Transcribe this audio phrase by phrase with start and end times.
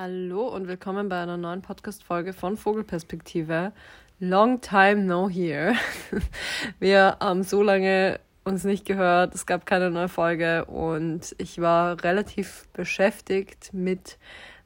[0.00, 3.72] Hallo und willkommen bei einer neuen Podcast-Folge von Vogelperspektive.
[4.20, 5.74] Long time no here.
[6.78, 12.04] Wir haben so lange uns nicht gehört, es gab keine neue Folge und ich war
[12.04, 14.18] relativ beschäftigt mit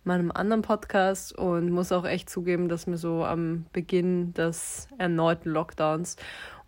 [0.05, 5.49] meinem anderen Podcast und muss auch echt zugeben, dass mir so am Beginn des erneuten
[5.49, 6.17] Lockdowns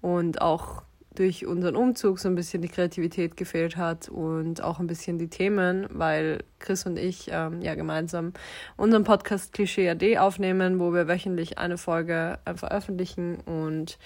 [0.01, 0.85] und auch
[1.15, 5.29] durch unseren Umzug so ein bisschen die Kreativität gefehlt hat und auch ein bisschen die
[5.29, 8.33] Themen, weil Chris und ich ähm, ja gemeinsam
[8.77, 13.99] unseren Podcast Klischee AD aufnehmen, wo wir wöchentlich eine Folge veröffentlichen und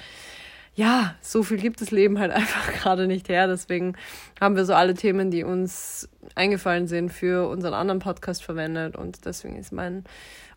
[0.78, 3.48] ja, so viel gibt das Leben halt einfach gerade nicht her.
[3.48, 3.96] Deswegen
[4.40, 8.96] haben wir so alle Themen, die uns eingefallen sind, für unseren anderen Podcast verwendet.
[8.96, 10.04] Und deswegen ist mein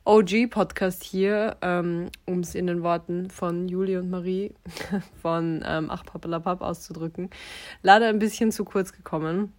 [0.05, 4.53] OG-Podcast hier, ähm, um es in den Worten von Julie und Marie
[5.21, 7.29] von ähm, Ach Papalapap auszudrücken,
[7.83, 9.53] leider ein bisschen zu kurz gekommen.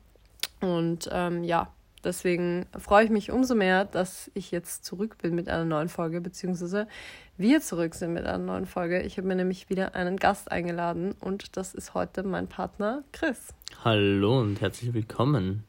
[0.60, 1.72] Und ähm, ja,
[2.04, 6.20] deswegen freue ich mich umso mehr, dass ich jetzt zurück bin mit einer neuen Folge,
[6.20, 6.86] beziehungsweise
[7.36, 9.02] wir zurück sind mit einer neuen Folge.
[9.02, 13.54] Ich habe mir nämlich wieder einen Gast eingeladen und das ist heute mein Partner Chris.
[13.84, 15.64] Hallo und herzlich willkommen.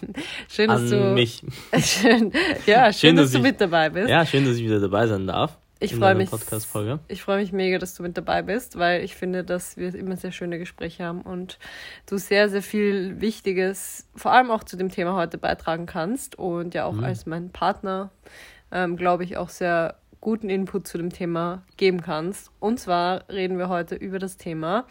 [0.48, 1.42] schön, dass An du mich.
[1.80, 2.32] schön,
[2.66, 4.08] ja, schön, schön dass, dass du mit dabei bist.
[4.08, 5.58] Ja, schön, dass ich wieder dabei sein darf.
[5.80, 6.30] Ich freue mich.
[7.08, 10.16] Ich freue mich mega, dass du mit dabei bist, weil ich finde, dass wir immer
[10.16, 11.58] sehr schöne Gespräche haben und
[12.06, 16.74] du sehr, sehr viel Wichtiges, vor allem auch zu dem Thema heute beitragen kannst und
[16.74, 17.04] ja auch mhm.
[17.04, 18.10] als mein Partner,
[18.72, 22.50] ähm, glaube ich, auch sehr guten Input zu dem Thema geben kannst.
[22.58, 24.84] Und zwar reden wir heute über das Thema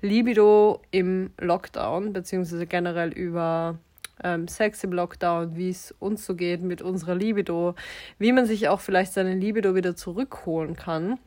[0.00, 3.78] Libido im Lockdown, beziehungsweise generell über
[4.24, 7.74] ähm, Sex im Lockdown, wie es uns so geht mit unserer Libido,
[8.18, 11.18] wie man sich auch vielleicht seine Libido wieder zurückholen kann.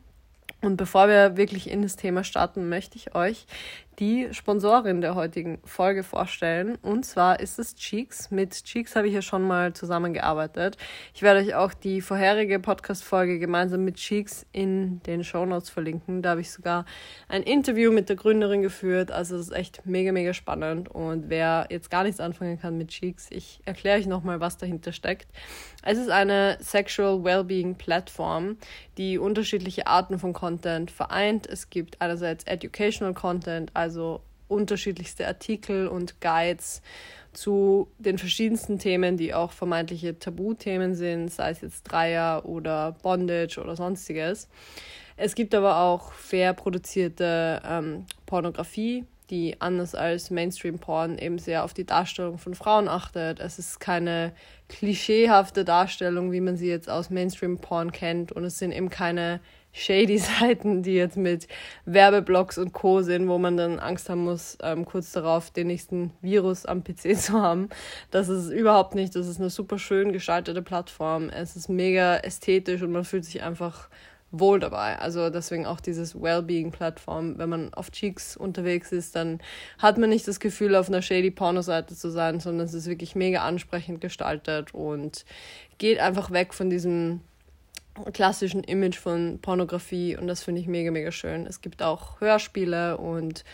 [0.62, 3.46] Und bevor wir wirklich in das Thema starten, möchte ich euch
[3.98, 6.76] die Sponsorin der heutigen Folge vorstellen.
[6.82, 8.30] Und zwar ist es Cheeks.
[8.30, 10.76] Mit Cheeks habe ich ja schon mal zusammengearbeitet.
[11.14, 16.20] Ich werde euch auch die vorherige Podcast-Folge gemeinsam mit Cheeks in den Show Notes verlinken.
[16.20, 16.84] Da habe ich sogar
[17.28, 19.10] ein Interview mit der Gründerin geführt.
[19.10, 20.88] Also das ist echt mega, mega spannend.
[20.88, 24.92] Und wer jetzt gar nichts anfangen kann mit Cheeks, ich erkläre euch nochmal, was dahinter
[24.92, 25.28] steckt.
[25.82, 28.56] Es ist eine Sexual Wellbeing Plattform,
[28.98, 31.46] die unterschiedliche Arten von Content vereint.
[31.46, 36.82] Es gibt einerseits Educational Content, also also unterschiedlichste Artikel und Guides
[37.32, 43.60] zu den verschiedensten Themen, die auch vermeintliche Tabuthemen sind, sei es jetzt Dreier oder Bondage
[43.60, 44.48] oder sonstiges.
[45.16, 51.72] Es gibt aber auch fair produzierte ähm, Pornografie, die anders als Mainstream-Porn eben sehr auf
[51.72, 53.38] die Darstellung von Frauen achtet.
[53.38, 54.32] Es ist keine
[54.68, 59.40] klischeehafte Darstellung, wie man sie jetzt aus Mainstream-Porn kennt und es sind eben keine
[59.76, 61.46] shady Seiten, die jetzt mit
[61.84, 63.02] Werbeblocks und Co.
[63.02, 67.16] sind, wo man dann Angst haben muss, ähm, kurz darauf den nächsten Virus am PC
[67.16, 67.68] zu haben.
[68.10, 69.14] Das ist überhaupt nicht.
[69.14, 71.28] Das ist eine super schön gestaltete Plattform.
[71.28, 73.88] Es ist mega ästhetisch und man fühlt sich einfach
[74.32, 74.98] wohl dabei.
[74.98, 77.38] Also deswegen auch dieses Wellbeing-Plattform.
[77.38, 79.40] Wenn man auf Cheeks unterwegs ist, dann
[79.78, 83.14] hat man nicht das Gefühl, auf einer shady Porno-Seite zu sein, sondern es ist wirklich
[83.14, 85.24] mega ansprechend gestaltet und
[85.78, 87.20] geht einfach weg von diesem
[88.12, 91.46] klassischen Image von Pornografie und das finde ich mega, mega schön.
[91.46, 93.44] Es gibt auch Hörspiele und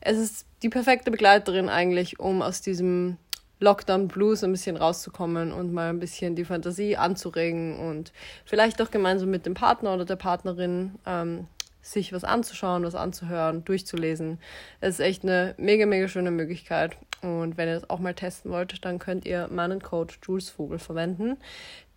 [0.00, 3.16] es ist die perfekte Begleiterin eigentlich, um aus diesem
[3.58, 8.12] Lockdown Blues ein bisschen rauszukommen und mal ein bisschen die Fantasie anzuregen und
[8.44, 11.46] vielleicht auch gemeinsam mit dem Partner oder der Partnerin ähm,
[11.80, 14.38] sich was anzuschauen, was anzuhören, durchzulesen.
[14.80, 16.96] Es ist echt eine mega, mega schöne Möglichkeit.
[17.22, 21.38] Und wenn ihr das auch mal testen wollt, dann könnt ihr meinen Code JulesVogel verwenden.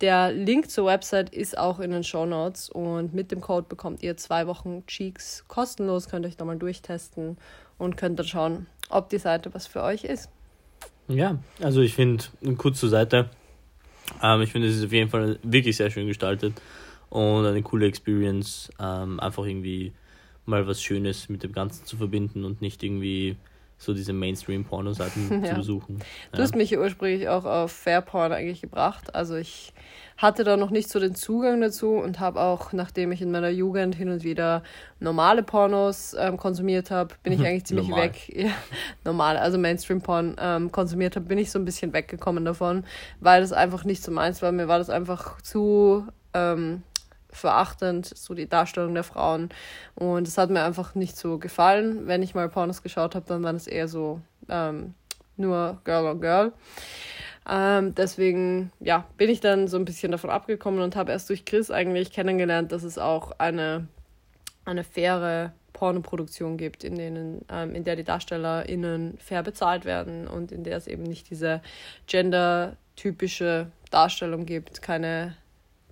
[0.00, 4.02] Der Link zur Website ist auch in den Show Notes und mit dem Code bekommt
[4.02, 7.36] ihr zwei Wochen Cheeks kostenlos, könnt euch da mal durchtesten
[7.76, 10.30] und könnt dann schauen, ob die Seite was für euch ist.
[11.08, 12.24] Ja, also ich finde,
[12.56, 13.28] kurz zur Seite,
[14.22, 16.54] ähm, ich finde, es ist auf jeden Fall wirklich sehr schön gestaltet
[17.10, 19.92] und eine coole Experience, ähm, einfach irgendwie
[20.46, 23.36] mal was Schönes mit dem Ganzen zu verbinden und nicht irgendwie
[23.80, 25.50] so diese Mainstream-Porno-Seiten ja.
[25.50, 25.98] zu besuchen.
[26.32, 26.44] Du ja.
[26.44, 29.14] hast mich ursprünglich auch auf Fairporn eigentlich gebracht.
[29.14, 29.72] Also ich
[30.18, 33.48] hatte da noch nicht so den Zugang dazu und habe auch, nachdem ich in meiner
[33.48, 34.62] Jugend hin und wieder
[35.00, 38.04] normale Pornos ähm, konsumiert habe, bin ich eigentlich ziemlich normal.
[38.04, 38.16] weg.
[38.40, 38.52] Ja,
[39.02, 42.84] normal, also Mainstream-Porn ähm, konsumiert habe, bin ich so ein bisschen weggekommen davon,
[43.18, 44.52] weil das einfach nicht so meins war.
[44.52, 46.82] Mir war das einfach zu ähm,
[47.32, 49.50] verachtend, so die Darstellung der Frauen.
[49.94, 52.06] Und es hat mir einfach nicht so gefallen.
[52.06, 54.94] Wenn ich mal Pornos geschaut habe, dann war es eher so ähm,
[55.36, 56.52] nur Girl on Girl.
[57.48, 61.44] Ähm, deswegen, ja, bin ich dann so ein bisschen davon abgekommen und habe erst durch
[61.44, 63.88] Chris eigentlich kennengelernt, dass es auch eine,
[64.64, 70.52] eine faire Pornoproduktion gibt, in denen, ähm, in der die DarstellerInnen fair bezahlt werden und
[70.52, 71.62] in der es eben nicht diese
[72.06, 75.36] gendertypische Darstellung gibt, keine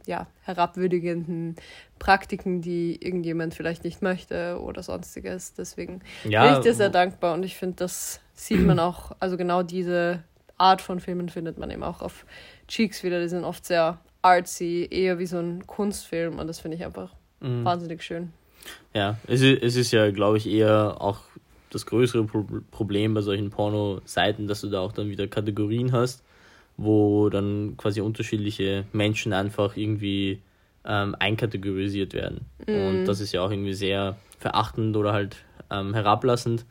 [0.09, 1.57] ja, herabwürdigenden
[1.99, 5.53] Praktiken, die irgendjemand vielleicht nicht möchte oder sonstiges.
[5.53, 9.37] Deswegen ja, bin ich dir sehr dankbar und ich finde, das sieht man auch, also
[9.37, 10.25] genau diese
[10.57, 12.25] Art von Filmen findet man eben auch auf
[12.69, 13.21] Cheeks wieder.
[13.21, 17.13] Die sind oft sehr artsy, eher wie so ein Kunstfilm und das finde ich einfach
[17.41, 17.65] mhm.
[17.65, 18.33] wahnsinnig schön.
[18.95, 21.21] Ja, es ist, es ist ja, glaube ich, eher auch
[21.69, 26.25] das größere Pro Problem bei solchen Porno-Seiten, dass du da auch dann wieder Kategorien hast,
[26.79, 30.41] wo dann quasi unterschiedliche Menschen einfach irgendwie
[30.87, 32.47] ähm, einkategorisiert werden.
[32.67, 32.87] Mhm.
[32.87, 35.37] Und das ist ja auch irgendwie sehr verachtend oder halt
[35.71, 36.65] ähm, herablassend.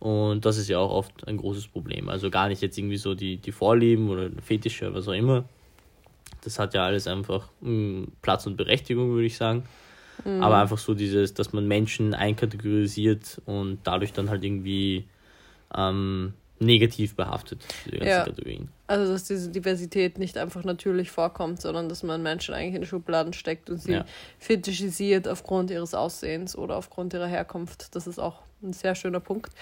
[0.00, 2.08] Und das ist ja auch oft ein großes Problem.
[2.08, 5.44] Also gar nicht jetzt irgendwie so die, die Vorlieben oder Fetische, was auch immer.
[6.42, 9.62] Das hat ja alles einfach mh, hm, Platz und Berechtigung, würde ich sagen.
[10.24, 10.42] Mhm.
[10.42, 15.04] Aber einfach so dieses, dass man Menschen einkategorisiert und dadurch dann halt irgendwie
[15.74, 18.24] ähm, negativ behaftet, diese ganzen ja.
[18.24, 18.68] Kategorien.
[18.86, 23.32] Also, dass diese Diversität nicht einfach natürlich vorkommt, sondern dass man Menschen eigentlich in Schubladen
[23.32, 24.04] steckt und sie ja.
[24.38, 27.94] fetischisiert aufgrund ihres Aussehens oder aufgrund ihrer Herkunft.
[27.94, 29.52] Das ist auch ein sehr schöner Punkt.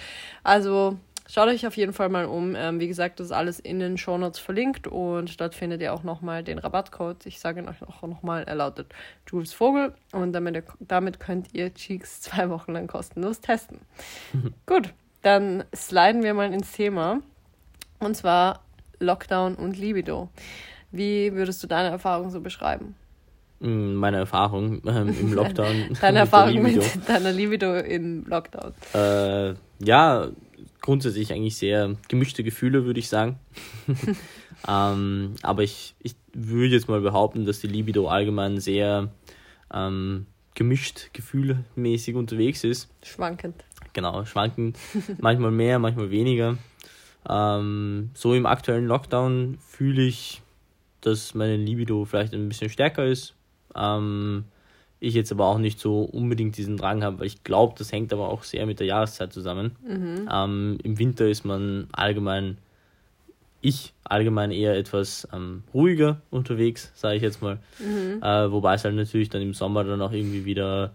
[0.43, 2.55] Also, schaut euch auf jeden Fall mal um.
[2.55, 6.03] Ähm, wie gesagt, das ist alles in den Shownotes verlinkt und dort findet ihr auch
[6.03, 7.27] nochmal den Rabattcode.
[7.27, 8.89] Ich sage ihn euch auch nochmal, er lautet
[9.29, 13.79] Jules Vogel und damit, damit könnt ihr Cheeks zwei Wochen lang kostenlos testen.
[14.67, 14.93] Gut,
[15.25, 17.21] dann sliden wir mal ins Thema.
[17.99, 18.61] Und zwar
[19.01, 20.29] Lockdown und Libido.
[20.93, 22.95] Wie würdest du deine Erfahrung so beschreiben?
[23.61, 25.97] Mm, meine Erfahrung ähm, im Lockdown.
[26.01, 28.75] Deine Erfahrung mit deiner Libido im Lockdown.
[28.93, 29.55] Äh,
[29.85, 30.29] ja,
[30.81, 33.39] grundsätzlich eigentlich sehr gemischte Gefühle, würde ich sagen.
[34.69, 39.11] ähm, aber ich, ich würde jetzt mal behaupten, dass die Libido allgemein sehr
[39.73, 42.89] ähm, gemischt gefühlmäßig unterwegs ist.
[43.03, 43.65] Schwankend
[43.95, 44.75] genau, schwanken
[45.19, 46.59] manchmal mehr, manchmal weniger.
[47.29, 50.43] Ähm, so im aktuellen Lockdown fühle ich,
[51.01, 53.35] dass meine Libido vielleicht ein bisschen stärker ist.
[53.75, 54.45] Ähm,
[55.01, 58.13] ich jetzt aber auch nicht so unbedingt diesen Drang habe, weil ich glaube, das hängt
[58.13, 59.77] aber auch sehr mit der Jahreszeit zusammen.
[59.87, 60.29] Mhm.
[60.31, 62.59] Ähm, Im Winter ist man allgemein,
[63.61, 67.59] ich allgemein eher etwas ähm, ruhiger unterwegs, sage ich jetzt mal.
[67.79, 68.23] Mhm.
[68.23, 70.93] Äh, wobei es halt natürlich dann im Sommer dann auch irgendwie wieder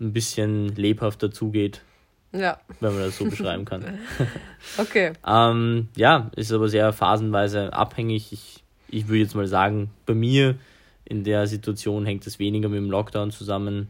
[0.00, 1.82] ein bisschen lebhafter zugeht.
[2.32, 2.60] Ja.
[2.78, 3.98] Wenn man das so beschreiben kann.
[4.78, 5.12] okay.
[5.26, 8.32] ähm, ja, ist aber sehr phasenweise abhängig.
[8.32, 10.56] Ich, ich würde jetzt mal sagen, bei mir
[11.04, 13.88] in der Situation hängt es weniger mit dem Lockdown zusammen.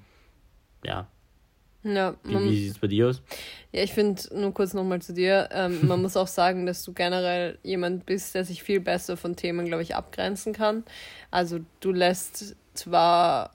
[0.84, 1.06] Ja.
[1.82, 3.22] Ja, wie, wie sieht es bei dir aus?
[3.72, 6.92] Ja, ich finde, nur kurz nochmal zu dir, ähm, man muss auch sagen, dass du
[6.92, 10.84] generell jemand bist, der sich viel besser von Themen, glaube ich, abgrenzen kann.
[11.31, 13.52] Also du lässt zwar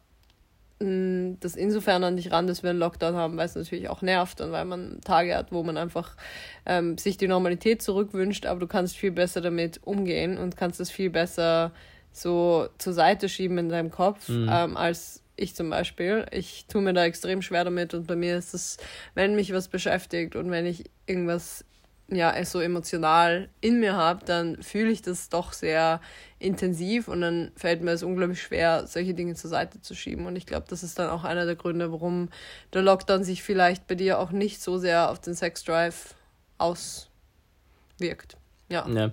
[0.79, 4.41] das insofern an dich ran, dass wir einen Lockdown haben, weil es natürlich auch nervt
[4.41, 6.17] und weil man Tage hat, wo man einfach
[6.65, 10.91] ähm, sich die Normalität zurückwünscht, aber du kannst viel besser damit umgehen und kannst es
[10.91, 11.71] viel besser
[12.11, 14.49] so zur Seite schieben in deinem Kopf, mhm.
[14.51, 16.25] ähm, als ich zum Beispiel.
[16.31, 18.77] Ich tue mir da extrem schwer damit und bei mir ist es,
[19.13, 21.63] wenn mich was beschäftigt und wenn ich irgendwas
[22.07, 26.01] ja so emotional in mir habe, dann fühle ich das doch sehr
[26.37, 30.25] intensiv und dann fällt mir es unglaublich schwer, solche Dinge zur Seite zu schieben.
[30.27, 32.29] Und ich glaube, das ist dann auch einer der Gründe, warum
[32.73, 36.13] der Lockdown sich vielleicht bei dir auch nicht so sehr auf den Sexdrive
[36.57, 38.37] auswirkt.
[38.69, 38.87] Ja.
[38.87, 39.11] ja.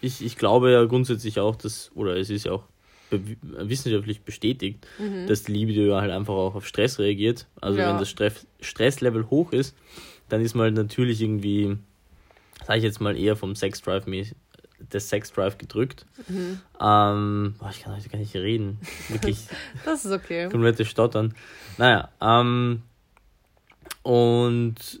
[0.00, 2.64] Ich, ich glaube ja grundsätzlich auch, dass, oder es ist ja auch
[3.10, 5.26] wissenschaftlich bestätigt, mhm.
[5.26, 7.46] dass die Libido halt einfach auch auf Stress reagiert.
[7.60, 7.90] Also ja.
[7.90, 9.76] wenn das Stress, Stresslevel hoch ist,
[10.28, 11.76] dann ist man halt natürlich irgendwie
[12.66, 14.06] sage ich jetzt mal eher vom Sexdrive
[14.92, 16.06] des Sexdrive gedrückt.
[16.28, 16.60] Mhm.
[16.80, 18.78] Ähm, boah, ich kann heute gar nicht reden.
[19.08, 19.46] Wirklich.
[19.84, 20.48] das ist okay.
[20.48, 21.34] Komplette Stottern.
[21.78, 22.82] Naja, ähm,
[24.02, 25.00] und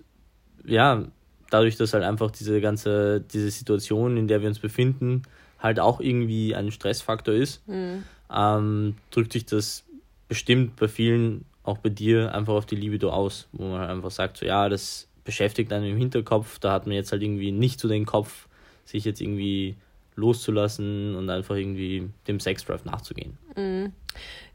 [0.64, 1.04] ja,
[1.50, 5.22] dadurch, dass halt einfach diese ganze, diese Situation, in der wir uns befinden,
[5.58, 8.04] halt auch irgendwie ein Stressfaktor ist, mhm.
[8.32, 9.84] ähm, drückt sich das
[10.28, 14.10] bestimmt bei vielen, auch bei dir, einfach auf die Libido aus, wo man halt einfach
[14.10, 16.58] sagt, so ja, das beschäftigt einen im Hinterkopf.
[16.58, 18.48] Da hat man jetzt halt irgendwie nicht so den Kopf,
[18.84, 19.76] sich jetzt irgendwie
[20.16, 23.36] loszulassen und einfach irgendwie dem Sexdrive nachzugehen.
[23.56, 23.92] Mhm.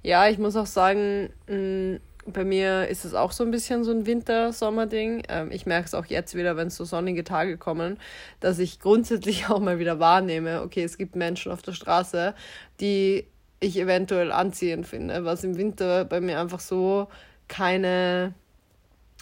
[0.04, 1.98] Ja, ich muss auch sagen, mm,
[2.32, 5.24] bei mir ist es auch so ein bisschen so ein Winter-Sommer-Ding.
[5.28, 7.98] Ähm, ich merke es auch jetzt wieder, wenn so sonnige Tage kommen,
[8.40, 12.34] dass ich grundsätzlich auch mal wieder wahrnehme, okay, es gibt Menschen auf der Straße,
[12.80, 13.26] die
[13.60, 17.10] ich eventuell anziehend finde, was im Winter bei mir einfach so
[17.50, 18.34] keine,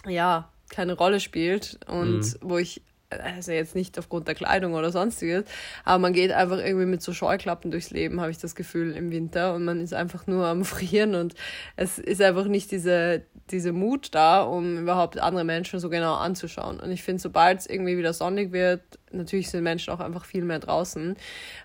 [0.06, 2.34] ja, keine Rolle spielt und mhm.
[2.40, 5.44] wo ich also jetzt nicht aufgrund der Kleidung oder sonstiges,
[5.84, 9.10] aber man geht einfach irgendwie mit so Scheuklappen durchs Leben, habe ich das Gefühl, im
[9.10, 11.34] Winter und man ist einfach nur am Frieren und
[11.76, 16.80] es ist einfach nicht diese, diese Mut da, um überhaupt andere Menschen so genau anzuschauen.
[16.80, 20.44] Und ich finde, sobald es irgendwie wieder sonnig wird natürlich sind Menschen auch einfach viel
[20.44, 21.16] mehr draußen,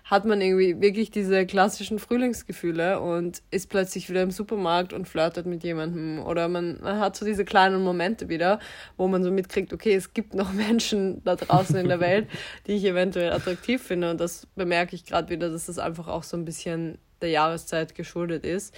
[0.04, 5.46] hat man irgendwie wirklich diese klassischen Frühlingsgefühle und ist plötzlich wieder im Supermarkt und flirtet
[5.46, 6.20] mit jemandem.
[6.24, 8.58] Oder man, man hat so diese kleinen Momente wieder,
[8.96, 12.28] wo man so mitkriegt, okay, es gibt noch Menschen da draußen in der Welt,
[12.66, 14.10] die ich eventuell attraktiv finde.
[14.10, 17.94] Und das bemerke ich gerade wieder, dass das einfach auch so ein bisschen der Jahreszeit
[17.94, 18.74] geschuldet ist.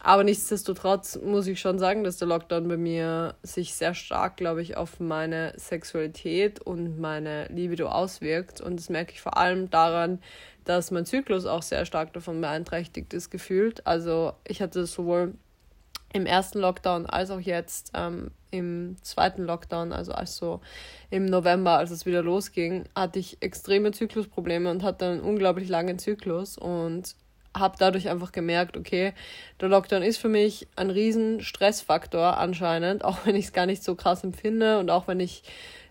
[0.00, 4.62] Aber nichtsdestotrotz muss ich schon sagen, dass der Lockdown bei mir sich sehr stark, glaube
[4.62, 8.60] ich, auf meine Sexualität und meine Libido auswirkt.
[8.60, 10.20] Und das merke ich vor allem daran,
[10.64, 13.86] dass mein Zyklus auch sehr stark davon beeinträchtigt ist, gefühlt.
[13.86, 15.34] Also ich hatte sowohl
[16.12, 20.60] im ersten Lockdown als auch jetzt ähm, im zweiten Lockdown, also als so
[21.10, 25.98] im November, als es wieder losging, hatte ich extreme Zyklusprobleme und hatte einen unglaublich langen
[25.98, 27.14] Zyklus und
[27.56, 29.12] habe dadurch einfach gemerkt, okay,
[29.60, 33.82] der Lockdown ist für mich ein riesen Stressfaktor anscheinend, auch wenn ich es gar nicht
[33.82, 35.42] so krass empfinde und auch wenn ich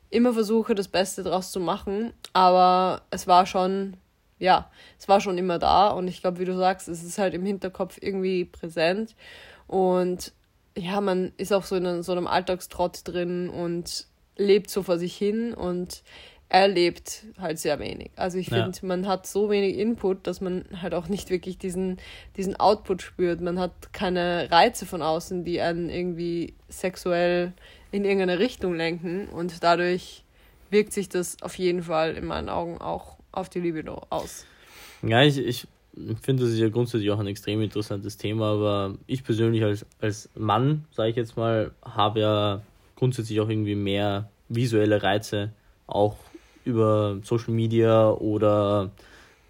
[0.10, 2.14] immer versuche, das Beste draus zu machen.
[2.34, 3.98] Aber es war schon,
[4.40, 7.34] ja, es war schon immer da und ich glaube, wie du sagst, es ist halt
[7.34, 9.16] im Hinterkopf irgendwie präsent
[9.68, 10.32] und
[10.78, 14.06] ja, man ist auch so in so einem Alltagstrott drin und
[14.38, 16.04] lebt so vor sich hin und
[16.50, 18.12] erlebt halt sehr wenig.
[18.16, 18.88] Also ich finde, ja.
[18.88, 21.98] man hat so wenig Input, dass man halt auch nicht wirklich diesen,
[22.38, 23.42] diesen Output spürt.
[23.42, 27.54] Man hat keine Reize von außen, die einen irgendwie sexuell
[27.92, 30.24] in irgendeine Richtung lenken und dadurch
[30.70, 34.46] wirkt sich das auf jeden Fall in meinen Augen auch auf die Libido aus.
[35.02, 35.68] Ja, ich, ich
[36.22, 40.30] finde, das ist ja grundsätzlich auch ein extrem interessantes Thema, aber ich persönlich als, als
[40.36, 42.62] Mann, sage ich jetzt mal, habe ja
[42.96, 45.52] grundsätzlich auch irgendwie mehr visuelle Reize
[45.88, 46.18] auch
[46.68, 48.92] über Social Media oder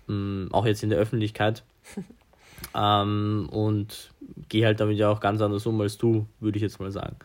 [0.07, 1.63] mh, mm, auch jetzt in der Öffentlichkeit.
[2.75, 4.12] ähm, und
[4.50, 7.15] gehe halt damit ja auch ganz anders um als du, würde ich jetzt mal sagen.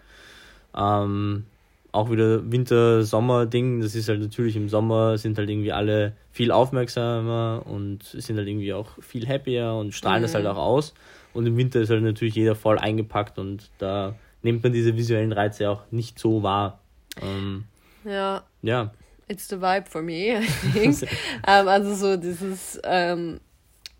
[0.74, 1.44] Ähm,
[1.92, 7.62] auch wieder Winter-Sommer-Ding, das ist halt natürlich im Sommer sind halt irgendwie alle viel aufmerksamer
[7.66, 10.24] und sind halt irgendwie auch viel happier und strahlen mhm.
[10.24, 10.94] das halt auch aus.
[11.34, 15.32] Und im Winter ist halt natürlich jeder voll eingepackt und da nimmt man diese visuellen
[15.32, 16.78] Reize auch nicht so wahr.
[17.20, 17.64] Ähm,
[18.04, 18.42] ja.
[18.62, 18.92] Ja
[19.32, 21.02] it's the vibe for me, I think.
[21.46, 23.40] ähm, also so dieses, ähm,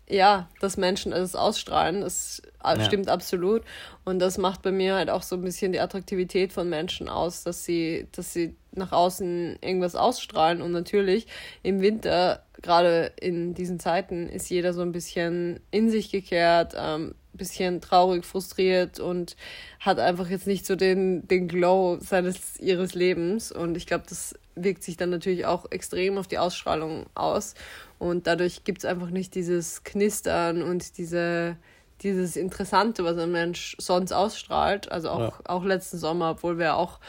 [0.07, 2.83] ja, dass Menschen es ausstrahlen, das ja.
[2.85, 3.63] stimmt absolut.
[4.05, 7.43] Und das macht bei mir halt auch so ein bisschen die Attraktivität von Menschen aus,
[7.43, 10.61] dass sie, dass sie nach außen irgendwas ausstrahlen.
[10.61, 11.27] Und natürlich
[11.63, 17.15] im Winter, gerade in diesen Zeiten, ist jeder so ein bisschen in sich gekehrt, ähm,
[17.33, 19.35] bisschen traurig, frustriert und
[19.79, 23.51] hat einfach jetzt nicht so den, den Glow seines ihres Lebens.
[23.51, 27.55] Und ich glaube, das wirkt sich dann natürlich auch extrem auf die Ausstrahlung aus.
[27.99, 31.57] Und dadurch gibt es einfach nicht dieses Knistern und diese,
[32.01, 34.91] dieses Interessante, was ein Mensch sonst ausstrahlt.
[34.91, 35.33] Also auch, ja.
[35.45, 36.99] auch letzten Sommer, obwohl wir auch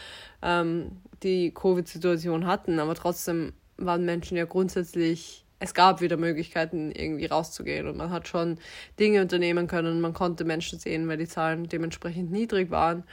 [0.42, 7.26] ähm, die Covid-Situation hatten, aber trotzdem waren Menschen ja grundsätzlich es gab wieder Möglichkeiten, irgendwie
[7.26, 8.58] rauszugehen und man hat schon
[8.98, 10.00] Dinge unternehmen können.
[10.00, 13.04] Man konnte Menschen sehen, weil die Zahlen dementsprechend niedrig waren.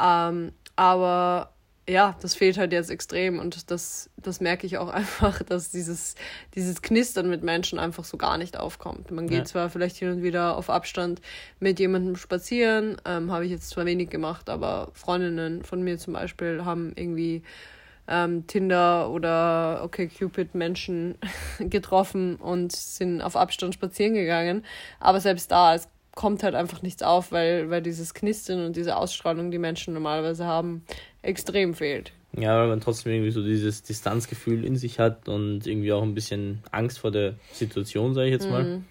[0.00, 1.52] Ähm, aber
[1.88, 6.14] ja, das fehlt halt jetzt extrem und das, das merke ich auch einfach, dass dieses,
[6.54, 9.10] dieses Knistern mit Menschen einfach so gar nicht aufkommt.
[9.10, 9.44] Man geht ja.
[9.44, 11.20] zwar vielleicht hin und wieder auf Abstand
[11.60, 16.12] mit jemandem spazieren, ähm, habe ich jetzt zwar wenig gemacht, aber Freundinnen von mir zum
[16.14, 17.42] Beispiel haben irgendwie
[18.08, 21.16] ähm, Tinder oder OkCupid Menschen
[21.58, 24.64] getroffen und sind auf Abstand spazieren gegangen.
[25.00, 28.96] Aber selbst da, es kommt halt einfach nichts auf, weil, weil dieses Knistern und diese
[28.96, 30.84] Ausstrahlung, die Menschen normalerweise haben,
[31.22, 32.12] extrem fehlt.
[32.36, 36.14] Ja, weil man trotzdem irgendwie so dieses Distanzgefühl in sich hat und irgendwie auch ein
[36.14, 38.64] bisschen Angst vor der Situation, sage ich jetzt mal.
[38.64, 38.84] Mhm.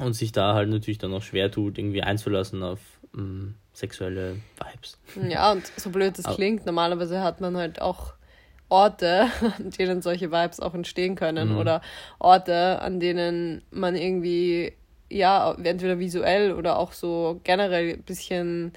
[0.00, 2.78] Und sich da halt natürlich dann auch schwer tut, irgendwie einzulassen auf
[3.12, 4.98] mm, sexuelle Vibes.
[5.28, 8.14] Ja, und so blöd das klingt, normalerweise hat man halt auch
[8.68, 11.58] Orte, an denen solche Vibes auch entstehen können mhm.
[11.58, 11.80] oder
[12.18, 14.72] Orte, an denen man irgendwie,
[15.08, 18.72] ja, entweder visuell oder auch so generell ein bisschen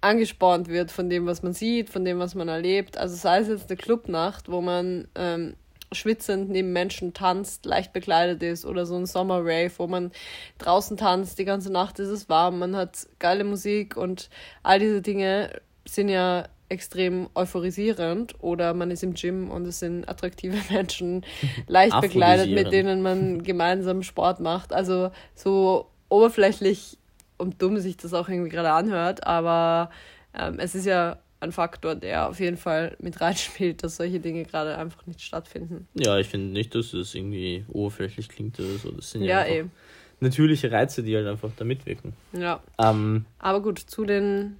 [0.00, 2.98] angespornt wird von dem, was man sieht, von dem, was man erlebt.
[2.98, 5.54] Also sei es jetzt eine Clubnacht, wo man ähm,
[5.92, 10.12] schwitzend neben Menschen tanzt, leicht bekleidet ist oder so ein Sommerrave, wo man
[10.58, 14.30] draußen tanzt, die ganze Nacht ist es warm, man hat geile Musik und
[14.62, 20.08] all diese Dinge sind ja extrem euphorisierend oder man ist im Gym und es sind
[20.08, 21.24] attraktive Menschen,
[21.66, 24.72] leicht bekleidet, mit denen man gemeinsam Sport macht.
[24.72, 26.98] Also so oberflächlich
[27.36, 29.90] und dumm sich das auch irgendwie gerade anhört, aber
[30.34, 34.44] ähm, es ist ja ein Faktor, der auf jeden Fall mit reinspielt, dass solche Dinge
[34.44, 35.88] gerade einfach nicht stattfinden.
[35.94, 38.92] Ja, ich finde nicht, dass es irgendwie oberflächlich klingt oder so.
[38.92, 39.72] Das sind ja, ja eben.
[40.20, 42.12] natürliche Reize, die halt einfach da mitwirken.
[42.32, 42.62] Ja.
[42.78, 44.56] Ähm, Aber gut, zu den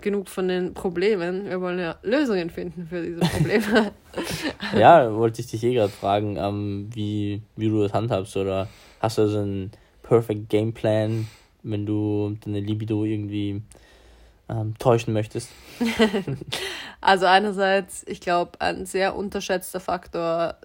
[0.00, 1.50] genug von den Problemen.
[1.50, 3.92] Wir wollen ja Lösungen finden für diese Probleme.
[4.78, 8.36] ja, wollte ich dich eh gerade fragen, ähm, wie, wie du das handhabst.
[8.36, 8.68] Oder
[9.00, 11.26] hast du so einen Perfect Game Plan,
[11.62, 13.62] wenn du deine Libido irgendwie
[14.48, 15.50] ähm, täuschen möchtest?
[17.00, 20.56] also einerseits, ich glaube, ein sehr unterschätzter Faktor,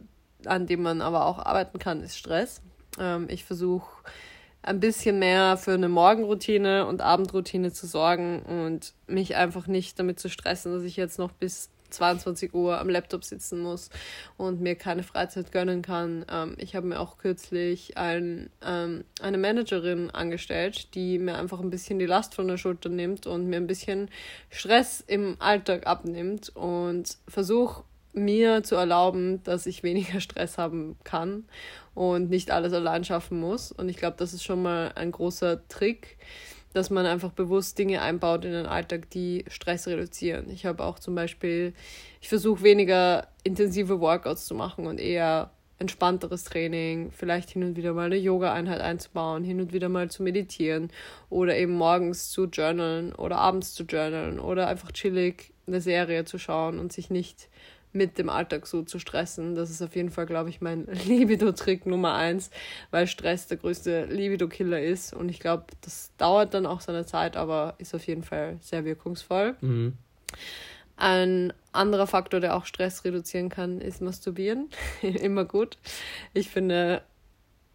[0.46, 2.62] an dem man aber auch arbeiten kann, ist Stress.
[3.00, 3.88] Ähm, ich versuche
[4.62, 10.20] ein bisschen mehr für eine Morgenroutine und Abendroutine zu sorgen und mich einfach nicht damit
[10.20, 13.90] zu stressen, dass ich jetzt noch bis 22 Uhr am Laptop sitzen muss
[14.38, 16.26] und mir keine Freizeit gönnen kann.
[16.30, 21.70] Ähm, ich habe mir auch kürzlich ein, ähm, eine Managerin angestellt, die mir einfach ein
[21.70, 24.10] bisschen die Last von der Schulter nimmt und mir ein bisschen
[24.50, 27.84] Stress im Alltag abnimmt und versuche
[28.18, 31.46] mir zu erlauben, dass ich weniger Stress haben kann
[31.94, 33.72] und nicht alles allein schaffen muss.
[33.72, 36.18] Und ich glaube, das ist schon mal ein großer Trick,
[36.78, 40.50] dass man einfach bewusst Dinge einbaut in den Alltag, die Stress reduzieren.
[40.52, 41.74] Ich habe auch zum Beispiel,
[42.22, 47.94] ich versuche weniger intensive Workouts zu machen und eher entspannteres Training, vielleicht hin und wieder
[47.94, 50.92] mal eine Yoga-Einheit einzubauen, hin und wieder mal zu meditieren
[51.30, 56.38] oder eben morgens zu journalen oder abends zu journalen oder einfach chillig eine Serie zu
[56.38, 57.50] schauen und sich nicht
[57.94, 59.56] mit dem Alltag so zu stressen.
[59.56, 62.52] Das ist auf jeden Fall, glaube ich, mein Libido-Trick Nummer eins,
[62.92, 65.14] weil Stress der größte Libido-Killer ist.
[65.14, 68.86] Und ich glaube, das dauert dann auch seine Zeit, aber ist auf jeden Fall sehr
[68.86, 69.56] wirkungsvoll.
[69.62, 69.94] Mhm.
[70.96, 74.70] Ein anderer Faktor, der auch Stress reduzieren kann, ist Masturbieren.
[75.02, 75.78] Immer gut.
[76.34, 77.04] Ich finde,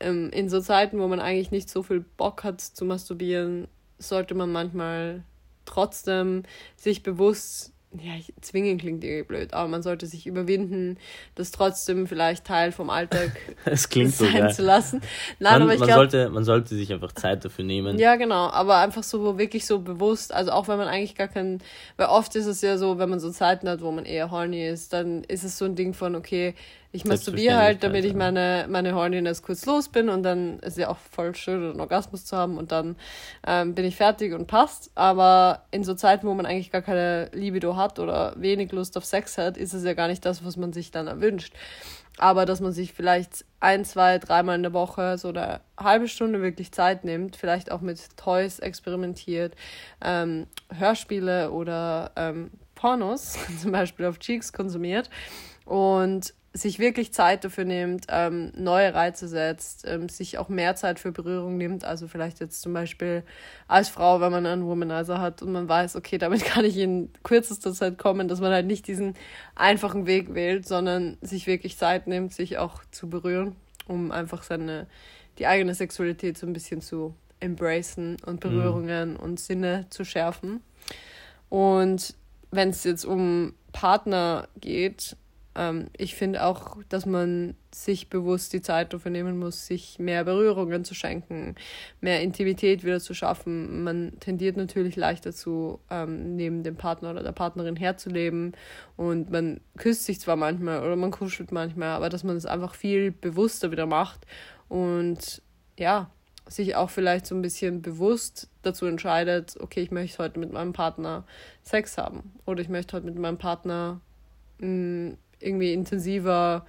[0.00, 4.34] ähm, in so Zeiten, wo man eigentlich nicht so viel Bock hat zu masturbieren, sollte
[4.34, 5.22] man manchmal
[5.64, 6.42] trotzdem
[6.76, 10.96] sich bewusst ja, zwingen klingt irgendwie blöd, aber man sollte sich überwinden,
[11.34, 13.32] das trotzdem vielleicht Teil vom Alltag
[13.64, 15.00] es klingt sein so, zu lassen.
[15.38, 17.98] Nein, man, aber ich man, glaub, sollte, man sollte sich einfach Zeit dafür nehmen.
[17.98, 21.62] Ja, genau, aber einfach so wirklich so bewusst, also auch wenn man eigentlich gar keinen,
[21.96, 24.66] weil oft ist es ja so, wenn man so Zeiten hat, wo man eher horny
[24.66, 26.54] ist, dann ist es so ein Ding von, okay,
[26.94, 30.88] ich masturbiere halt, damit ich meine, meine Horniness kurz los bin und dann ist ja
[30.88, 32.96] auch voll schön, einen Orgasmus zu haben und dann
[33.46, 34.90] ähm, bin ich fertig und passt.
[34.94, 39.06] Aber in so Zeiten, wo man eigentlich gar keine Libido hat oder wenig Lust auf
[39.06, 41.54] Sex hat, ist es ja gar nicht das, was man sich dann erwünscht.
[42.18, 46.42] Aber dass man sich vielleicht ein, zwei, dreimal in der Woche so eine halbe Stunde
[46.42, 49.54] wirklich Zeit nimmt, vielleicht auch mit Toys experimentiert,
[50.04, 55.08] ähm, Hörspiele oder ähm, Pornos zum Beispiel auf Cheeks konsumiert
[55.64, 60.98] und sich wirklich Zeit dafür nimmt, ähm, neue Reize setzt, ähm, sich auch mehr Zeit
[60.98, 61.84] für Berührung nimmt.
[61.84, 63.22] Also vielleicht jetzt zum Beispiel
[63.68, 67.10] als Frau, wenn man einen Womanizer hat und man weiß, okay, damit kann ich in
[67.22, 69.14] kürzester Zeit kommen, dass man halt nicht diesen
[69.54, 74.86] einfachen Weg wählt, sondern sich wirklich Zeit nimmt, sich auch zu berühren, um einfach seine,
[75.38, 78.50] die eigene Sexualität so ein bisschen zu embracen und mhm.
[78.50, 79.20] Berührungen mhm.
[79.20, 80.60] und Sinne zu schärfen.
[81.48, 82.14] Und
[82.50, 85.16] wenn es jetzt um Partner geht,
[85.54, 90.24] ähm, ich finde auch, dass man sich bewusst die Zeit dafür nehmen muss, sich mehr
[90.24, 91.54] Berührungen zu schenken,
[92.00, 93.84] mehr Intimität wieder zu schaffen.
[93.84, 98.52] Man tendiert natürlich leicht dazu, ähm, neben dem Partner oder der Partnerin herzuleben
[98.96, 102.74] und man küsst sich zwar manchmal oder man kuschelt manchmal, aber dass man es einfach
[102.74, 104.26] viel bewusster wieder macht
[104.68, 105.42] und
[105.78, 106.10] ja,
[106.48, 110.72] sich auch vielleicht so ein bisschen bewusst dazu entscheidet, okay, ich möchte heute mit meinem
[110.72, 111.24] Partner
[111.62, 114.00] Sex haben oder ich möchte heute mit meinem Partner
[114.58, 116.64] mh, mm, irgendwie intensiver,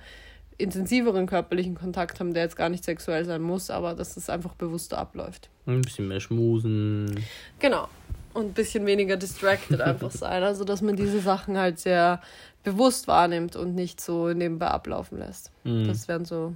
[0.58, 4.54] intensiveren körperlichen Kontakt haben, der jetzt gar nicht sexuell sein muss, aber dass es einfach
[4.56, 5.50] bewusster abläuft.
[5.66, 7.24] Ein bisschen mehr schmusen.
[7.60, 7.88] Genau.
[8.34, 10.44] Und ein bisschen weniger distracted einfach sein.
[10.44, 12.22] Also, dass man diese Sachen halt sehr
[12.64, 15.52] bewusst wahrnimmt und nicht so nebenbei ablaufen lässt.
[15.64, 15.88] Mhm.
[15.88, 16.54] Das wären so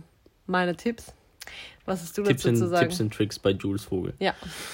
[0.47, 1.13] meine Tipps.
[1.85, 2.89] Was hast du Tipps dazu zu sagen?
[2.89, 4.13] Tipps und Tricks bei Jules Vogel.
[4.19, 4.33] Ja.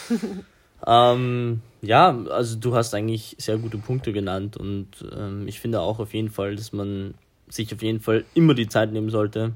[0.88, 6.00] ähm, ja, also du hast eigentlich sehr gute Punkte genannt und ähm, ich finde auch
[6.00, 7.14] auf jeden Fall, dass man
[7.54, 9.54] sich auf jeden Fall immer die Zeit nehmen sollte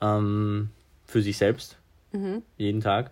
[0.00, 0.70] ähm,
[1.04, 1.76] für sich selbst.
[2.12, 2.42] Mhm.
[2.56, 3.10] Jeden Tag.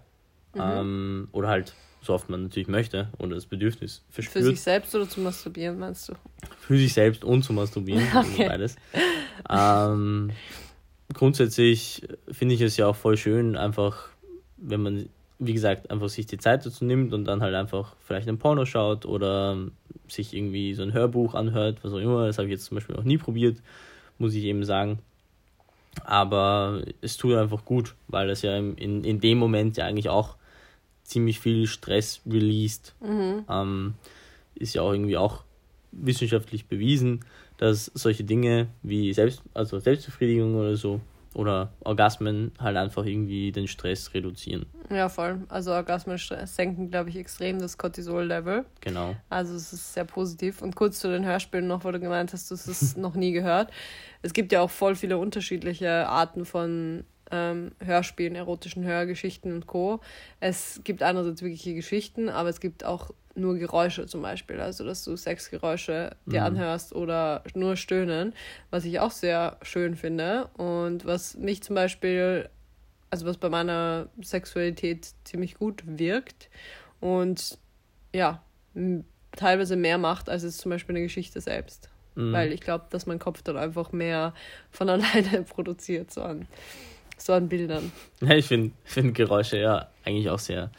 [0.54, 0.60] Mhm.
[0.62, 4.44] Ähm, oder halt so oft man natürlich möchte oder das Bedürfnis verspürt.
[4.44, 6.14] Für sich selbst oder zu masturbieren, meinst du?
[6.60, 8.16] Für sich selbst und zu masturbieren, okay.
[8.16, 8.76] also beides.
[9.50, 10.30] Ähm,
[11.12, 14.08] grundsätzlich finde ich es ja auch voll schön, einfach,
[14.56, 15.08] wenn man,
[15.40, 18.64] wie gesagt, einfach sich die Zeit dazu nimmt und dann halt einfach vielleicht ein Porno
[18.64, 19.58] schaut oder
[20.06, 22.26] sich irgendwie so ein Hörbuch anhört, was auch immer.
[22.26, 23.58] Das habe ich jetzt zum Beispiel noch nie probiert
[24.18, 24.98] muss ich eben sagen.
[26.04, 30.36] Aber es tut einfach gut, weil das ja in, in dem Moment ja eigentlich auch
[31.02, 32.94] ziemlich viel Stress released.
[33.00, 33.44] Mhm.
[33.48, 33.94] Ähm,
[34.54, 35.42] ist ja auch irgendwie auch
[35.92, 37.24] wissenschaftlich bewiesen,
[37.56, 41.00] dass solche Dinge wie Selbst, also Selbstbefriedigung oder so
[41.38, 44.66] oder Orgasmen halt einfach irgendwie den Stress reduzieren.
[44.90, 45.42] Ja, voll.
[45.48, 48.64] Also Orgasmen senken, glaube ich, extrem das Cortisol-Level.
[48.80, 49.14] Genau.
[49.30, 50.62] Also es ist sehr positiv.
[50.62, 53.30] Und kurz zu den Hörspielen noch, wo du gemeint hast, du hast es noch nie
[53.30, 53.70] gehört.
[54.20, 60.00] Es gibt ja auch voll viele unterschiedliche Arten von ähm, Hörspielen, erotischen Hörgeschichten und Co.
[60.40, 65.04] Es gibt einerseits wirkliche Geschichten, aber es gibt auch nur Geräusche zum Beispiel, also dass
[65.04, 66.46] du Sexgeräusche dir mhm.
[66.46, 68.34] anhörst oder nur Stöhnen,
[68.70, 72.48] was ich auch sehr schön finde und was mich zum Beispiel,
[73.10, 76.50] also was bei meiner Sexualität ziemlich gut wirkt
[77.00, 77.58] und
[78.14, 78.42] ja,
[79.36, 81.90] teilweise mehr macht als es zum Beispiel eine Geschichte selbst.
[82.14, 82.32] Mhm.
[82.32, 84.34] Weil ich glaube, dass mein Kopf dann einfach mehr
[84.70, 86.46] von alleine produziert, so an,
[87.16, 87.92] so an Bildern.
[88.20, 90.70] Ja, ich finde find Geräusche ja eigentlich auch sehr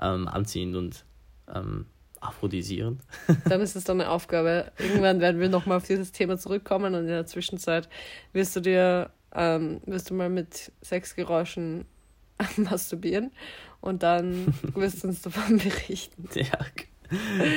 [0.00, 1.04] ähm, anziehend und
[1.52, 1.86] ähm,
[2.22, 3.00] aphrodisierend.
[3.48, 4.72] Dann ist es dann eine Aufgabe.
[4.78, 7.88] Irgendwann werden wir nochmal auf dieses Thema zurückkommen und in der Zwischenzeit
[8.32, 11.84] wirst du dir, ähm, wirst du mal mit Sexgeräuschen
[12.56, 13.32] masturbieren
[13.80, 16.28] und dann wirst du uns davon berichten.
[16.34, 16.58] Ja,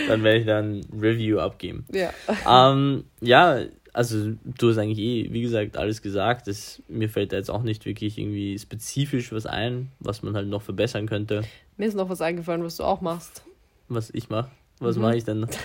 [0.08, 1.86] dann werde ich dann ein Review abgeben.
[1.92, 2.12] Ja.
[2.50, 3.62] Ähm, ja,
[3.94, 6.48] also du hast eigentlich eh, wie gesagt, alles gesagt.
[6.48, 10.50] Das, mir fällt da jetzt auch nicht wirklich irgendwie spezifisch was ein, was man halt
[10.50, 11.44] noch verbessern könnte.
[11.78, 13.45] Mir ist noch was eingefallen, was du auch machst
[13.88, 14.50] was ich mache.
[14.80, 15.02] Was mhm.
[15.04, 15.48] mache ich denn?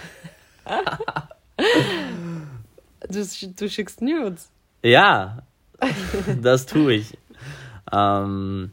[3.09, 4.51] du, du schickst Nudes.
[4.83, 5.43] Ja,
[6.43, 7.19] das tue ich.
[7.93, 8.73] Ähm,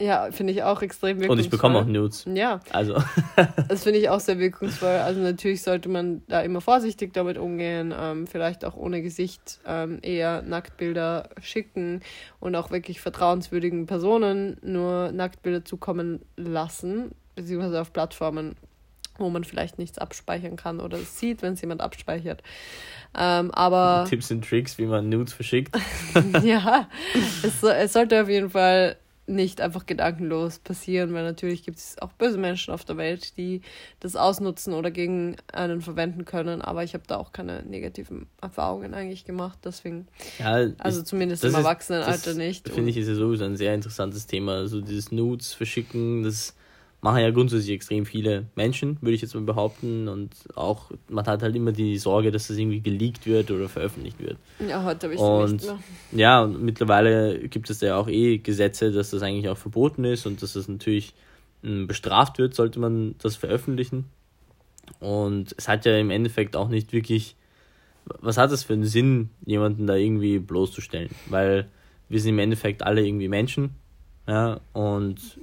[0.00, 1.36] ja, finde ich auch extrem wirkungsvoll.
[1.36, 2.24] Und ich bekomme auch Nudes.
[2.32, 2.60] Ja.
[2.70, 3.02] Also.
[3.68, 4.88] das finde ich auch sehr wirkungsvoll.
[4.88, 9.98] Also natürlich sollte man da immer vorsichtig damit umgehen, ähm, vielleicht auch ohne Gesicht ähm,
[10.02, 12.00] eher Nacktbilder schicken
[12.38, 18.56] und auch wirklich vertrauenswürdigen Personen nur Nacktbilder zukommen lassen, beziehungsweise auf Plattformen,
[19.16, 22.42] wo man vielleicht nichts abspeichern kann oder sieht, wenn es jemand abspeichert.
[23.16, 25.76] Ähm, aber Tipps und Tricks, wie man Nudes verschickt.
[26.42, 26.88] ja,
[27.42, 28.96] es, es sollte auf jeden Fall
[29.28, 33.60] nicht einfach gedankenlos passieren, weil natürlich gibt es auch böse Menschen auf der Welt, die
[34.00, 36.62] das ausnutzen oder gegen einen verwenden können.
[36.62, 39.58] Aber ich habe da auch keine negativen Erfahrungen eigentlich gemacht.
[39.64, 42.68] Deswegen, ja, also zumindest im Erwachsenenalter nicht.
[42.68, 44.54] Finde ich ist ja sowieso ein sehr interessantes Thema.
[44.54, 46.54] Also dieses Nudes verschicken, das
[47.00, 50.08] machen ja grundsätzlich extrem viele Menschen, würde ich jetzt mal behaupten.
[50.08, 54.20] Und auch, man hat halt immer die Sorge, dass das irgendwie geleakt wird oder veröffentlicht
[54.20, 54.36] wird.
[54.66, 55.78] Ja, heute habe ich und, nicht mehr.
[56.12, 60.26] Ja, und mittlerweile gibt es ja auch eh Gesetze, dass das eigentlich auch verboten ist
[60.26, 61.14] und dass das natürlich
[61.62, 64.06] hm, bestraft wird, sollte man das veröffentlichen.
[65.00, 67.36] Und es hat ja im Endeffekt auch nicht wirklich,
[68.20, 71.10] was hat es für einen Sinn, jemanden da irgendwie bloßzustellen?
[71.26, 71.68] Weil
[72.08, 73.70] wir sind im Endeffekt alle irgendwie Menschen,
[74.26, 75.38] ja, und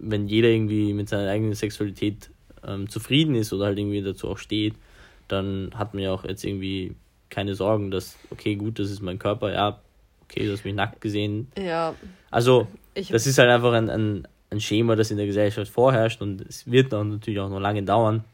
[0.00, 2.30] wenn jeder irgendwie mit seiner eigenen Sexualität
[2.66, 4.74] ähm, zufrieden ist oder halt irgendwie dazu auch steht,
[5.28, 6.94] dann hat man ja auch jetzt irgendwie
[7.28, 9.80] keine Sorgen, dass, okay, gut, das ist mein Körper, ja,
[10.24, 11.50] okay, du hast mich nackt gesehen.
[11.56, 11.94] Ja.
[12.30, 16.40] Also, das ist halt einfach ein, ein, ein Schema, das in der Gesellschaft vorherrscht und
[16.42, 18.24] es wird dann natürlich auch noch lange dauern,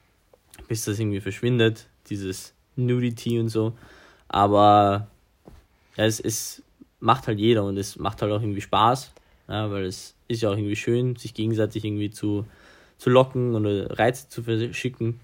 [0.68, 3.74] bis das irgendwie verschwindet, dieses Nudity und so.
[4.29, 5.09] Aber
[5.96, 6.62] ja, es, es
[7.00, 9.12] macht halt jeder und es macht halt auch irgendwie Spaß,
[9.48, 12.46] ja, weil es ist ja auch irgendwie schön, sich gegenseitig irgendwie zu,
[12.98, 15.20] zu locken oder Reize zu verschicken.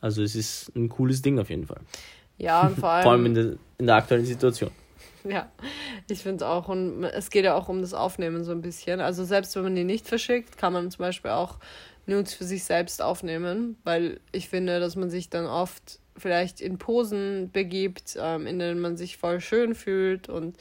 [0.00, 1.80] Also es ist ein cooles Ding auf jeden Fall.
[2.38, 3.44] Ja, und vor allem, vor allem in, der,
[3.78, 4.70] in der aktuellen Situation.
[5.22, 5.52] Ja,
[6.08, 6.68] ich finde es auch.
[6.68, 9.02] Und es geht ja auch um das Aufnehmen so ein bisschen.
[9.02, 11.58] Also selbst wenn man die nicht verschickt, kann man zum Beispiel auch
[12.06, 16.78] Nudes für sich selbst aufnehmen, weil ich finde, dass man sich dann oft vielleicht in
[16.78, 20.56] Posen begibt, ähm, in denen man sich voll schön fühlt und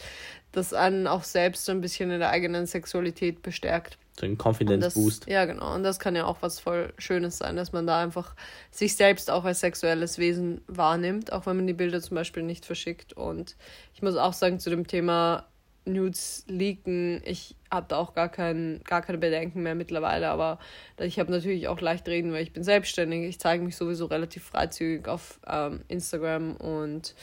[0.51, 3.97] das einen auch selbst so ein bisschen in der eigenen Sexualität bestärkt.
[4.19, 5.27] So ein Confidence Boost.
[5.27, 5.73] Ja, genau.
[5.75, 8.35] Und das kann ja auch was voll Schönes sein, dass man da einfach
[8.69, 12.65] sich selbst auch als sexuelles Wesen wahrnimmt, auch wenn man die Bilder zum Beispiel nicht
[12.65, 13.13] verschickt.
[13.13, 13.55] Und
[13.93, 15.45] ich muss auch sagen, zu dem Thema
[15.85, 20.59] Nudes leaken, ich habe da auch gar, kein, gar keine Bedenken mehr mittlerweile, aber
[20.99, 23.23] ich habe natürlich auch leicht reden, weil ich bin selbstständig.
[23.23, 27.15] Ich zeige mich sowieso relativ freizügig auf ähm, Instagram und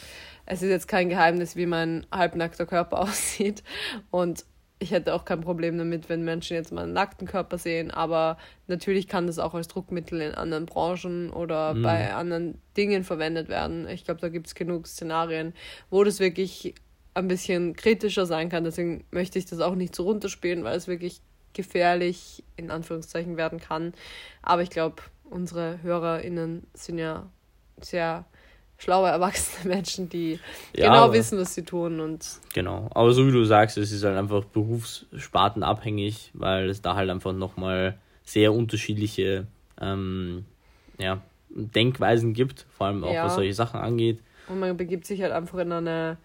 [0.46, 3.62] es ist jetzt kein Geheimnis, wie mein halbnackter Körper aussieht.
[4.10, 4.44] Und
[4.78, 8.36] ich hätte auch kein Problem damit, wenn Menschen jetzt mal einen nackten Körper sehen, aber
[8.66, 11.82] natürlich kann das auch als Druckmittel in anderen Branchen oder mhm.
[11.82, 13.88] bei anderen Dingen verwendet werden.
[13.88, 15.54] Ich glaube, da gibt es genug Szenarien,
[15.88, 16.74] wo das wirklich
[17.14, 18.64] ein bisschen kritischer sein kann.
[18.64, 21.22] Deswegen möchte ich das auch nicht so runterspielen, weil es wirklich
[21.54, 23.94] gefährlich in Anführungszeichen werden kann.
[24.42, 27.30] Aber ich glaube, unsere HörerInnen sind ja
[27.80, 28.26] sehr
[28.78, 30.38] schlaue, erwachsene Menschen, die
[30.76, 32.00] ja, genau wissen, was sie tun.
[32.00, 36.94] Und genau, aber so wie du sagst, es ist halt einfach berufsspartenabhängig, weil es da
[36.94, 39.46] halt einfach nochmal sehr unterschiedliche
[39.80, 40.44] ähm,
[40.98, 43.24] ja, Denkweisen gibt, vor allem auch ja.
[43.24, 44.20] was solche Sachen angeht.
[44.48, 46.18] Und man begibt sich halt einfach in eine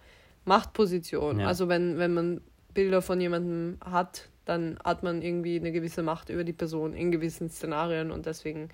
[0.44, 1.40] Machtposition.
[1.40, 1.46] Ja.
[1.46, 2.40] Also wenn, wenn man
[2.74, 7.12] Bilder von jemandem hat, dann hat man irgendwie eine gewisse Macht über die Person in
[7.12, 8.70] gewissen Szenarien und deswegen,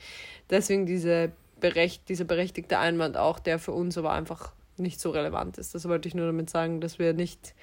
[0.49, 5.59] deswegen diese berecht, dieser berechtigte Einwand auch, der für uns aber einfach nicht so relevant
[5.59, 5.75] ist.
[5.75, 7.55] Das wollte ich nur damit sagen, dass wir nicht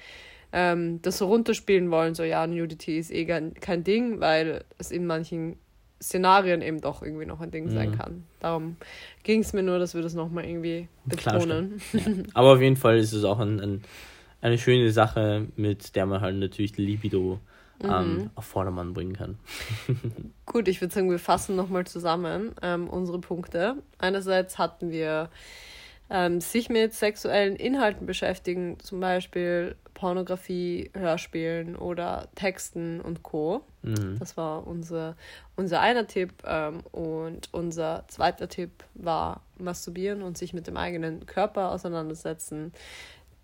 [0.52, 5.06] ähm, das so runterspielen wollen, so ja, Nudity ist eh kein Ding, weil es in
[5.06, 5.56] manchen
[6.00, 7.70] Szenarien eben doch irgendwie noch ein Ding mhm.
[7.70, 8.24] sein kann.
[8.40, 8.76] Darum
[9.22, 11.80] ging es mir nur, dass wir das nochmal irgendwie betonen.
[11.92, 12.00] Ja.
[12.34, 13.82] Aber auf jeden Fall ist es auch ein, ein,
[14.40, 16.84] eine schöne Sache, mit der man halt natürlich die
[17.82, 18.30] Ähm, mhm.
[18.34, 19.38] auf Vordermann bringen kann.
[20.46, 23.76] Gut, ich würde sagen, wir fassen nochmal zusammen ähm, unsere Punkte.
[23.98, 25.30] Einerseits hatten wir
[26.08, 33.62] ähm, sich mit sexuellen Inhalten beschäftigen, zum Beispiel Pornografie, Hörspielen oder Texten und Co.
[33.82, 34.18] Mhm.
[34.18, 35.16] Das war unser,
[35.56, 36.32] unser einer Tipp.
[36.44, 42.72] Ähm, und unser zweiter Tipp war Masturbieren und sich mit dem eigenen Körper auseinandersetzen.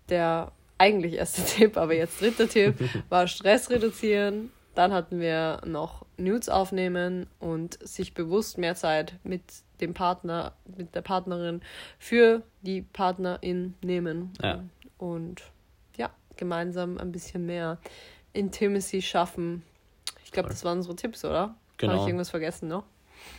[0.09, 0.51] Der
[0.83, 2.75] eigentlich erste Tipp, aber jetzt dritter Tipp,
[3.09, 4.51] war Stress reduzieren.
[4.75, 9.43] Dann hatten wir noch Nudes aufnehmen und sich bewusst mehr Zeit mit
[9.81, 11.61] dem Partner, mit der Partnerin
[11.99, 14.33] für die Partnerin nehmen.
[14.41, 14.63] Ja.
[14.97, 15.43] Und
[15.95, 17.77] ja, gemeinsam ein bisschen mehr
[18.33, 19.61] Intimacy schaffen.
[20.25, 21.55] Ich glaube, das waren unsere Tipps, oder?
[21.77, 21.93] Genau.
[21.93, 22.83] Habe ich irgendwas vergessen noch?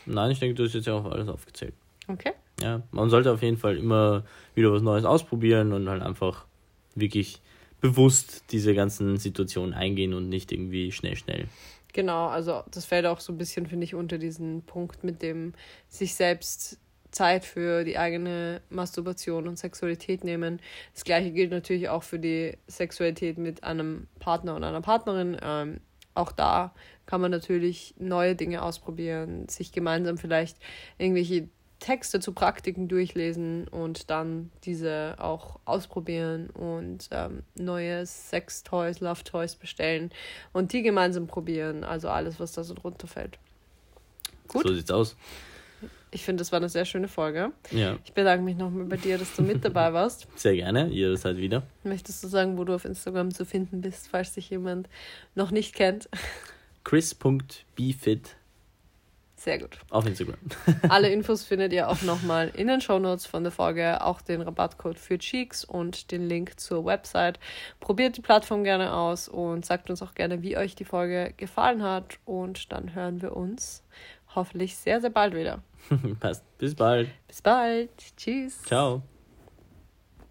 [0.07, 1.75] Nein, ich denke, du hast jetzt ja auch alles aufgezählt.
[2.07, 2.33] Okay.
[2.63, 4.23] Ja, man sollte auf jeden Fall immer
[4.55, 6.47] wieder was Neues ausprobieren und halt einfach
[6.95, 7.41] wirklich
[7.81, 11.47] bewusst diese ganzen Situationen eingehen und nicht irgendwie schnell, schnell.
[11.93, 15.53] Genau, also das fällt auch so ein bisschen, finde ich, unter diesen Punkt mit dem
[15.89, 16.79] sich selbst
[17.13, 20.61] Zeit für die eigene Masturbation und Sexualität nehmen.
[20.93, 25.37] Das gleiche gilt natürlich auch für die Sexualität mit einem Partner und einer Partnerin.
[25.41, 25.81] Ähm,
[26.15, 26.75] auch da
[27.07, 30.59] kann man natürlich neue Dinge ausprobieren, sich gemeinsam vielleicht
[30.99, 31.49] irgendwelche
[31.85, 40.11] Texte zu Praktiken durchlesen und dann diese auch ausprobieren und ähm, neue Sex-Toys, Love-Toys bestellen
[40.55, 41.85] und die gemeinsam probieren.
[41.85, 43.39] Also alles, was da so drunter fällt.
[44.49, 44.67] Gut.
[44.67, 45.15] So sieht's aus.
[46.11, 47.53] Ich finde, das war eine sehr schöne Folge.
[47.71, 47.99] Ja.
[48.03, 50.27] Ich bedanke mich nochmal bei dir, dass du mit dabei warst.
[50.37, 51.65] Sehr gerne, jederzeit wieder.
[51.83, 54.89] Möchtest du sagen, wo du auf Instagram zu finden bist, falls dich jemand
[55.35, 56.09] noch nicht kennt?
[56.85, 58.37] chris.bfit
[59.45, 59.79] sehr gut.
[59.91, 60.37] Auf Instagram.
[60.89, 64.99] Alle Infos findet ihr auch nochmal in den Shownotes von der Folge, auch den Rabattcode
[64.99, 67.39] für Cheeks und den Link zur Website.
[67.79, 71.83] Probiert die Plattform gerne aus und sagt uns auch gerne, wie euch die Folge gefallen
[71.83, 72.19] hat.
[72.25, 73.85] Und dann hören wir uns
[74.35, 75.63] hoffentlich sehr, sehr bald wieder.
[76.21, 76.43] Passt.
[76.57, 77.11] Bis bald.
[77.29, 77.91] Bis bald.
[78.17, 78.63] Tschüss.
[78.63, 79.03] Ciao.